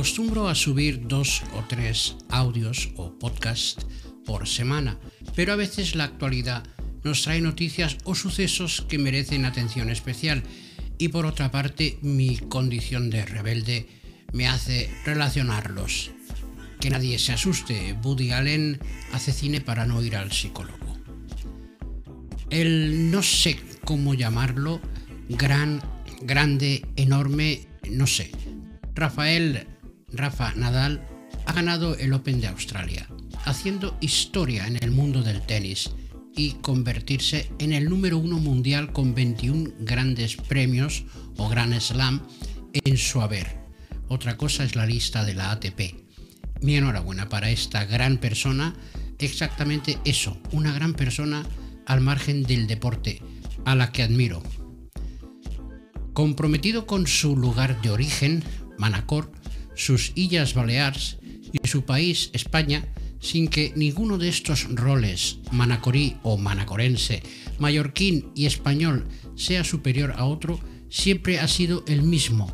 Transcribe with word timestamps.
Acostumbro 0.00 0.48
a 0.48 0.54
subir 0.54 1.06
dos 1.06 1.42
o 1.52 1.62
tres 1.68 2.16
audios 2.30 2.88
o 2.96 3.12
podcasts 3.18 3.84
por 4.24 4.48
semana, 4.48 4.98
pero 5.36 5.52
a 5.52 5.56
veces 5.56 5.94
la 5.94 6.04
actualidad 6.04 6.64
nos 7.04 7.22
trae 7.22 7.40
noticias 7.40 7.98
o 8.04 8.14
sucesos 8.14 8.84
que 8.88 8.98
merecen 8.98 9.44
atención 9.44 9.90
especial 9.90 10.42
y 10.98 11.08
por 11.08 11.26
otra 11.26 11.50
parte 11.50 11.98
mi 12.02 12.36
condición 12.36 13.10
de 13.10 13.24
rebelde 13.24 13.88
me 14.32 14.46
hace 14.46 14.90
relacionarlos. 15.04 16.10
Que 16.78 16.90
nadie 16.90 17.18
se 17.18 17.32
asuste, 17.32 17.96
Woody 18.02 18.32
Allen 18.32 18.80
hace 19.12 19.32
cine 19.32 19.60
para 19.60 19.86
no 19.86 20.02
ir 20.02 20.16
al 20.16 20.32
psicólogo. 20.32 20.98
El 22.50 23.10
no 23.10 23.22
sé 23.22 23.58
cómo 23.84 24.14
llamarlo, 24.14 24.80
gran, 25.28 25.82
grande, 26.22 26.86
enorme, 26.96 27.66
no 27.90 28.06
sé. 28.06 28.30
Rafael 28.94 29.66
Rafa 30.12 30.54
Nadal 30.54 31.06
ha 31.46 31.52
ganado 31.52 31.96
el 31.96 32.12
Open 32.12 32.40
de 32.40 32.48
Australia, 32.48 33.08
haciendo 33.44 33.96
historia 34.00 34.66
en 34.66 34.76
el 34.82 34.90
mundo 34.90 35.22
del 35.22 35.42
tenis 35.42 35.90
y 36.40 36.52
convertirse 36.62 37.50
en 37.58 37.74
el 37.74 37.90
número 37.90 38.16
uno 38.16 38.38
mundial 38.38 38.94
con 38.94 39.14
21 39.14 39.72
grandes 39.80 40.36
premios 40.36 41.04
o 41.36 41.50
Grand 41.50 41.78
Slam 41.78 42.22
en 42.72 42.96
su 42.96 43.20
haber. 43.20 43.58
Otra 44.08 44.38
cosa 44.38 44.64
es 44.64 44.74
la 44.74 44.86
lista 44.86 45.22
de 45.26 45.34
la 45.34 45.50
ATP. 45.50 45.96
Mi 46.62 46.76
enhorabuena 46.76 47.28
para 47.28 47.50
esta 47.50 47.84
gran 47.84 48.16
persona, 48.16 48.74
exactamente 49.18 49.98
eso, 50.06 50.40
una 50.50 50.72
gran 50.72 50.94
persona 50.94 51.44
al 51.84 52.00
margen 52.00 52.42
del 52.42 52.66
deporte, 52.66 53.20
a 53.66 53.74
la 53.74 53.92
que 53.92 54.02
admiro. 54.02 54.42
Comprometido 56.14 56.86
con 56.86 57.06
su 57.06 57.36
lugar 57.36 57.82
de 57.82 57.90
origen, 57.90 58.42
Manacor, 58.78 59.30
sus 59.74 60.12
Illas 60.14 60.54
Baleares 60.54 61.18
y 61.52 61.68
su 61.68 61.84
país, 61.84 62.30
España, 62.32 62.88
sin 63.20 63.48
que 63.48 63.72
ninguno 63.76 64.18
de 64.18 64.28
estos 64.28 64.66
roles, 64.74 65.38
manacorí 65.52 66.16
o 66.22 66.36
manacorense, 66.36 67.22
mallorquín 67.58 68.32
y 68.34 68.46
español, 68.46 69.06
sea 69.36 69.62
superior 69.62 70.14
a 70.16 70.24
otro, 70.24 70.58
siempre 70.88 71.38
ha 71.38 71.46
sido 71.46 71.84
el 71.86 72.02
mismo. 72.02 72.50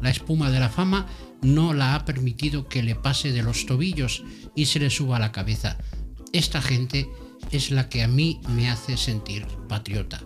La 0.00 0.10
espuma 0.10 0.50
de 0.50 0.60
la 0.60 0.68
fama 0.68 1.06
no 1.40 1.72
la 1.74 1.94
ha 1.94 2.04
permitido 2.04 2.68
que 2.68 2.82
le 2.82 2.94
pase 2.94 3.32
de 3.32 3.42
los 3.42 3.66
tobillos 3.66 4.22
y 4.54 4.66
se 4.66 4.78
le 4.78 4.90
suba 4.90 5.16
a 5.16 5.20
la 5.20 5.32
cabeza. 5.32 5.78
Esta 6.32 6.62
gente 6.62 7.08
es 7.50 7.70
la 7.70 7.88
que 7.88 8.02
a 8.02 8.08
mí 8.08 8.40
me 8.48 8.70
hace 8.70 8.96
sentir 8.96 9.46
patriota. 9.68 10.22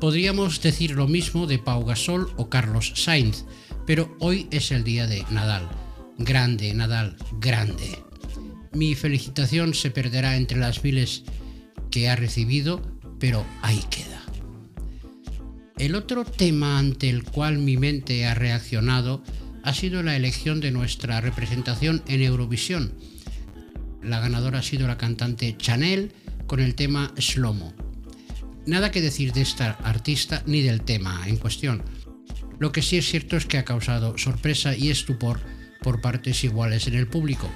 Podríamos 0.00 0.62
decir 0.62 0.92
lo 0.92 1.06
mismo 1.06 1.46
de 1.46 1.58
Pau 1.58 1.84
Gasol 1.84 2.32
o 2.36 2.48
Carlos 2.48 2.92
Sainz, 2.96 3.44
pero 3.86 4.16
hoy 4.18 4.48
es 4.50 4.70
el 4.72 4.82
día 4.82 5.06
de 5.06 5.24
Nadal. 5.30 5.68
Grande, 6.18 6.72
Nadal, 6.74 7.16
grande. 7.38 8.09
Mi 8.72 8.94
felicitación 8.94 9.74
se 9.74 9.90
perderá 9.90 10.36
entre 10.36 10.58
las 10.58 10.84
miles 10.84 11.24
que 11.90 12.08
ha 12.08 12.14
recibido, 12.14 12.80
pero 13.18 13.44
ahí 13.62 13.82
queda. 13.90 14.22
El 15.76 15.96
otro 15.96 16.24
tema 16.24 16.78
ante 16.78 17.10
el 17.10 17.24
cual 17.24 17.58
mi 17.58 17.76
mente 17.76 18.26
ha 18.26 18.34
reaccionado 18.34 19.24
ha 19.64 19.74
sido 19.74 20.02
la 20.02 20.14
elección 20.14 20.60
de 20.60 20.70
nuestra 20.70 21.20
representación 21.20 22.02
en 22.06 22.22
Eurovisión. 22.22 22.94
La 24.02 24.20
ganadora 24.20 24.60
ha 24.60 24.62
sido 24.62 24.86
la 24.86 24.98
cantante 24.98 25.56
Chanel 25.56 26.12
con 26.46 26.60
el 26.60 26.74
tema 26.74 27.12
Slomo. 27.18 27.74
Nada 28.66 28.90
que 28.90 29.00
decir 29.00 29.32
de 29.32 29.42
esta 29.42 29.72
artista 29.82 30.44
ni 30.46 30.62
del 30.62 30.82
tema 30.82 31.24
en 31.26 31.38
cuestión. 31.38 31.82
Lo 32.60 32.72
que 32.72 32.82
sí 32.82 32.98
es 32.98 33.06
cierto 33.06 33.36
es 33.36 33.46
que 33.46 33.58
ha 33.58 33.64
causado 33.64 34.16
sorpresa 34.16 34.76
y 34.76 34.90
estupor 34.90 35.40
por 35.82 36.00
partes 36.00 36.44
iguales 36.44 36.86
en 36.86 36.94
el 36.94 37.08
público 37.08 37.50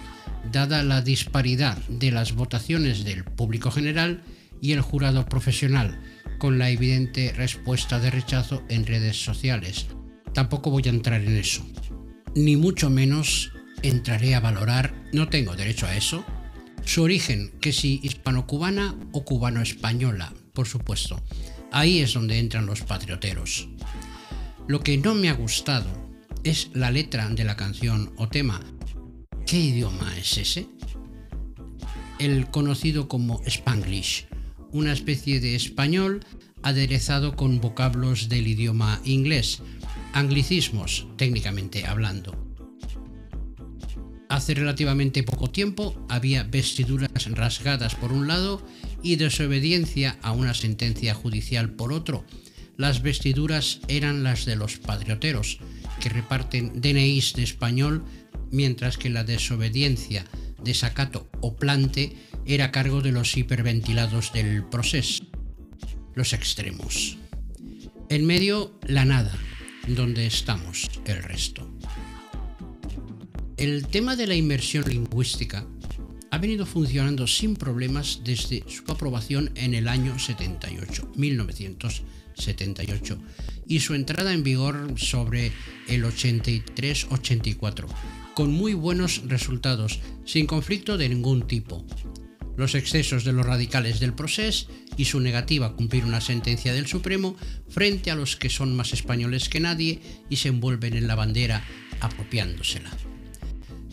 dada 0.51 0.83
la 0.83 1.03
disparidad 1.03 1.79
de 1.89 2.11
las 2.11 2.35
votaciones 2.35 3.05
del 3.05 3.25
público 3.25 3.71
general 3.71 4.23
y 4.61 4.73
el 4.73 4.81
jurado 4.81 5.27
profesional, 5.27 6.01
con 6.39 6.59
la 6.59 6.71
evidente 6.71 7.33
respuesta 7.37 8.01
de 8.01 8.11
rechazo 8.11 8.63
en 8.69 8.87
redes 8.87 9.23
sociales. 9.23 9.87
Tampoco 10.33 10.71
voy 10.71 10.83
a 10.87 10.91
entrar 10.91 11.21
en 11.21 11.37
eso. 11.37 11.67
Ni 12.35 12.57
mucho 12.57 12.91
menos 12.91 13.53
entraré 13.83 14.35
a 14.35 14.41
valorar, 14.41 14.95
no 15.13 15.29
tengo 15.29 15.55
derecho 15.55 15.87
a 15.87 15.97
eso, 15.97 16.25
su 16.85 17.03
origen, 17.03 17.53
que 17.61 17.73
si 17.73 18.01
hispano-cubana 18.03 18.95
o 19.13 19.25
cubano-española, 19.25 20.33
por 20.53 20.67
supuesto. 20.67 21.23
Ahí 21.73 22.01
es 22.01 22.15
donde 22.15 22.39
entran 22.39 22.67
los 22.67 22.83
patrioteros. 22.83 23.69
Lo 24.69 24.81
que 24.81 24.97
no 24.99 25.15
me 25.15 25.29
ha 25.29 25.35
gustado 25.35 25.87
es 26.45 26.71
la 26.75 26.91
letra 26.91 27.29
de 27.29 27.45
la 27.45 27.57
canción 27.57 28.13
o 28.17 28.29
tema, 28.29 28.61
¿Qué 29.47 29.61
idioma 29.61 30.17
es 30.17 30.39
ese? 30.39 30.67
El 32.19 32.47
conocido 32.51 33.09
como 33.09 33.43
Spanglish, 33.45 34.27
una 34.73 34.93
especie 34.93 35.39
de 35.39 35.55
español 35.55 36.25
aderezado 36.63 37.37
con 37.37 37.61
vocablos 37.61 38.31
del 38.31 38.47
idioma 38.47 39.01
inglés, 39.05 39.61
anglicismos 40.15 41.07
técnicamente 41.19 41.85
hablando. 41.85 42.35
Hace 44.31 44.55
relativamente 44.55 45.23
poco 45.23 45.51
tiempo 45.51 45.95
había 46.09 46.45
vestiduras 46.45 47.11
rasgadas 47.33 47.95
por 47.95 48.13
un 48.13 48.27
lado 48.27 48.67
y 49.03 49.17
desobediencia 49.17 50.19
a 50.23 50.33
una 50.33 50.55
sentencia 50.55 51.15
judicial 51.15 51.71
por 51.71 51.93
otro. 51.93 52.25
Las 52.79 53.03
vestiduras 53.03 53.81
eran 53.89 54.25
las 54.25 54.47
de 54.47 54.57
los 54.57 54.79
patrioteros, 54.79 55.59
que 56.01 56.09
reparten 56.09 56.81
DNIs 56.81 57.35
de 57.35 57.43
español 57.43 58.05
mientras 58.55 58.97
que 58.97 59.11
la 59.11 59.25
desobediencia, 59.25 60.25
desacato 60.63 61.29
o 61.41 61.57
plante 61.57 62.17
era 62.47 62.71
cargo 62.71 63.03
de 63.03 63.13
los 63.13 63.37
hiperventilados 63.37 64.33
del 64.33 64.65
proceso. 64.65 65.25
Los 66.15 66.33
extremos. 66.33 67.19
En 68.09 68.27
medio, 68.27 68.79
la 68.87 69.05
nada, 69.05 69.37
donde 69.89 70.27
estamos 70.27 70.89
el 71.07 71.23
resto. 71.23 71.69
El 73.57 73.87
tema 73.87 74.17
de 74.17 74.27
la 74.27 74.35
inmersión 74.35 74.85
lingüística 74.89 75.67
ha 76.31 76.39
venido 76.39 76.65
funcionando 76.67 77.27
sin 77.27 77.57
problemas 77.57 78.21
desde 78.25 78.65
su 78.69 78.85
aprobación 78.91 79.51
en 79.55 79.75
el 79.75 79.89
año 79.89 80.19
78, 80.19 81.13
1978, 81.17 83.19
y 83.67 83.81
su 83.81 83.95
entrada 83.95 84.33
en 84.33 84.43
vigor 84.43 84.95
sobre 84.97 85.53
el 85.89 86.05
83-84, 86.05 87.87
con 88.35 88.53
muy 88.53 88.75
buenos 88.75 89.23
resultados, 89.27 90.01
sin 90.25 90.47
conflicto 90.47 90.99
de 90.99 91.09
ningún 91.09 91.47
tipo. 91.47 91.85
Los 92.57 92.75
excesos 92.75 93.25
de 93.25 93.33
los 93.33 93.47
radicales 93.47 94.01
del 94.01 94.15
proceso 94.15 94.69
y 94.97 95.07
su 95.07 95.21
negativa 95.21 95.67
a 95.67 95.73
cumplir 95.73 96.05
una 96.05 96.21
sentencia 96.21 96.73
del 96.73 96.87
Supremo 96.87 97.37
frente 97.69 98.11
a 98.11 98.15
los 98.15 98.37
que 98.37 98.51
son 98.51 98.77
más 98.77 98.93
españoles 98.93 99.49
que 99.49 99.61
nadie 99.61 100.01
y 100.29 100.37
se 100.37 100.49
envuelven 100.49 100.95
en 100.95 101.07
la 101.07 101.15
bandera 101.15 101.65
apropiándosela. 102.01 102.91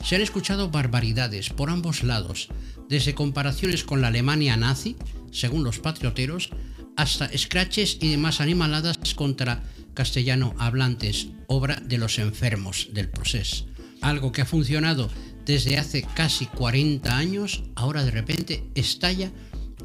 Se 0.03 0.15
han 0.15 0.21
escuchado 0.21 0.69
barbaridades 0.69 1.49
por 1.49 1.69
ambos 1.69 2.03
lados, 2.03 2.49
desde 2.89 3.15
comparaciones 3.15 3.83
con 3.83 4.01
la 4.01 4.07
Alemania 4.07 4.57
nazi, 4.57 4.95
según 5.31 5.63
los 5.63 5.79
patrioteros, 5.79 6.49
hasta 6.97 7.29
scratches 7.35 7.97
y 8.01 8.09
demás 8.09 8.41
animaladas 8.41 8.97
contra 9.15 9.63
castellano 9.93 10.53
hablantes, 10.57 11.27
obra 11.47 11.79
de 11.79 11.97
los 11.97 12.19
enfermos 12.19 12.89
del 12.91 13.09
proceso 13.09 13.70
algo 14.01 14.31
que 14.31 14.41
ha 14.41 14.45
funcionado 14.45 15.09
desde 15.45 15.77
hace 15.77 16.03
casi 16.15 16.45
40 16.45 17.17
años, 17.17 17.63
ahora 17.75 18.03
de 18.03 18.11
repente 18.11 18.63
estalla 18.75 19.31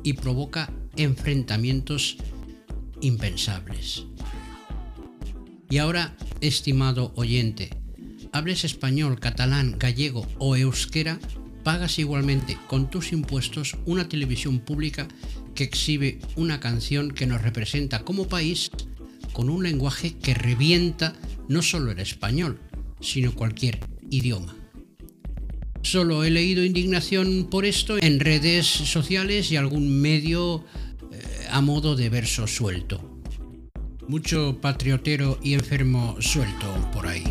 y 0.02 0.14
provoca 0.14 0.72
enfrentamientos 0.96 2.16
impensables. 3.00 4.04
Y 5.68 5.78
ahora, 5.78 6.16
estimado 6.40 7.12
oyente, 7.16 7.70
hables 8.32 8.64
español, 8.64 9.18
catalán, 9.18 9.76
gallego 9.78 10.26
o 10.38 10.56
euskera, 10.56 11.18
pagas 11.64 11.98
igualmente 11.98 12.56
con 12.68 12.88
tus 12.88 13.12
impuestos 13.12 13.76
una 13.86 14.08
televisión 14.08 14.60
pública 14.60 15.08
que 15.54 15.64
exhibe 15.64 16.20
una 16.36 16.60
canción 16.60 17.10
que 17.10 17.26
nos 17.26 17.42
representa 17.42 18.04
como 18.04 18.28
país 18.28 18.70
con 19.32 19.50
un 19.50 19.64
lenguaje 19.64 20.16
que 20.16 20.34
revienta 20.34 21.14
no 21.48 21.62
solo 21.62 21.90
el 21.90 21.98
español, 21.98 22.60
sino 23.00 23.34
cualquier 23.34 23.80
idioma. 24.10 24.56
Solo 25.82 26.24
he 26.24 26.30
leído 26.30 26.64
indignación 26.64 27.48
por 27.48 27.64
esto 27.64 27.96
en 27.98 28.18
redes 28.18 28.66
sociales 28.66 29.52
y 29.52 29.56
algún 29.56 30.00
medio 30.00 30.64
eh, 31.12 31.46
a 31.50 31.60
modo 31.60 31.94
de 31.94 32.08
verso 32.08 32.46
suelto. 32.46 33.20
Mucho 34.08 34.58
patriotero 34.60 35.38
y 35.42 35.54
enfermo 35.54 36.16
suelto 36.20 36.66
por 36.92 37.06
ahí. 37.06 37.24